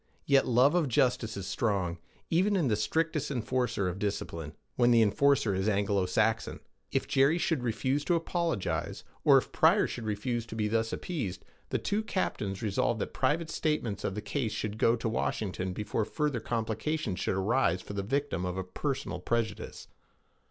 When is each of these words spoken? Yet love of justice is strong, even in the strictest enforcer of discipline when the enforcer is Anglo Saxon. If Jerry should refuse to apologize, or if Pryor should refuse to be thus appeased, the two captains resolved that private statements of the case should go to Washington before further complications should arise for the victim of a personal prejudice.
Yet 0.25 0.47
love 0.47 0.73
of 0.73 0.87
justice 0.87 1.37
is 1.37 1.45
strong, 1.45 1.99
even 2.31 2.55
in 2.55 2.69
the 2.69 2.75
strictest 2.75 3.29
enforcer 3.29 3.87
of 3.87 3.99
discipline 3.99 4.55
when 4.75 4.89
the 4.89 5.03
enforcer 5.03 5.53
is 5.53 5.69
Anglo 5.69 6.07
Saxon. 6.07 6.59
If 6.91 7.07
Jerry 7.07 7.37
should 7.37 7.61
refuse 7.61 8.03
to 8.05 8.15
apologize, 8.15 9.03
or 9.23 9.37
if 9.37 9.51
Pryor 9.51 9.85
should 9.85 10.05
refuse 10.05 10.47
to 10.47 10.55
be 10.55 10.67
thus 10.67 10.91
appeased, 10.91 11.45
the 11.69 11.77
two 11.77 12.01
captains 12.01 12.63
resolved 12.63 12.99
that 12.99 13.13
private 13.13 13.51
statements 13.51 14.03
of 14.03 14.15
the 14.15 14.21
case 14.23 14.53
should 14.53 14.79
go 14.79 14.95
to 14.95 15.07
Washington 15.07 15.71
before 15.71 16.03
further 16.03 16.39
complications 16.39 17.19
should 17.19 17.35
arise 17.35 17.83
for 17.83 17.93
the 17.93 18.01
victim 18.01 18.43
of 18.43 18.57
a 18.57 18.63
personal 18.63 19.19
prejudice. 19.19 19.87